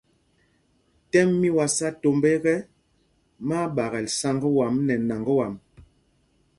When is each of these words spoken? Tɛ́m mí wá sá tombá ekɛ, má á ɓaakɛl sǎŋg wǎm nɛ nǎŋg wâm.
Tɛ́m 1.09 1.29
mí 1.39 1.49
wá 1.57 1.65
sá 1.77 1.87
tombá 2.01 2.29
ekɛ, 2.37 2.53
má 3.47 3.55
á 3.65 3.71
ɓaakɛl 3.75 4.07
sǎŋg 4.19 4.41
wǎm 4.57 4.75
nɛ 4.87 4.95
nǎŋg 5.07 5.27
wâm. 5.37 5.53